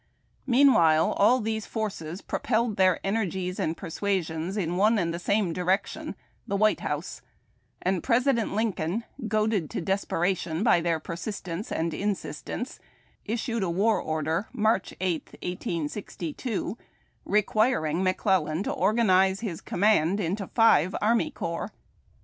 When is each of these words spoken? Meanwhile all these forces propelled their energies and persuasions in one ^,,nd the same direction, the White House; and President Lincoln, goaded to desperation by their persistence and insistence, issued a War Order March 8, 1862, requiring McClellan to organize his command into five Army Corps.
Meanwhile 0.47 1.11
all 1.11 1.39
these 1.39 1.67
forces 1.67 2.23
propelled 2.23 2.77
their 2.77 2.99
energies 3.05 3.59
and 3.59 3.77
persuasions 3.77 4.57
in 4.57 4.75
one 4.75 4.95
^,,nd 4.95 5.11
the 5.13 5.19
same 5.19 5.53
direction, 5.53 6.15
the 6.47 6.55
White 6.55 6.79
House; 6.79 7.21
and 7.83 8.01
President 8.01 8.55
Lincoln, 8.55 9.03
goaded 9.27 9.69
to 9.69 9.79
desperation 9.79 10.63
by 10.63 10.81
their 10.81 10.99
persistence 10.99 11.71
and 11.71 11.93
insistence, 11.93 12.79
issued 13.25 13.61
a 13.61 13.69
War 13.69 14.01
Order 14.01 14.47
March 14.53 14.91
8, 14.99 15.33
1862, 15.43 16.79
requiring 17.23 18.01
McClellan 18.03 18.63
to 18.63 18.71
organize 18.71 19.41
his 19.41 19.61
command 19.61 20.19
into 20.19 20.47
five 20.47 20.95
Army 20.99 21.29
Corps. 21.29 21.71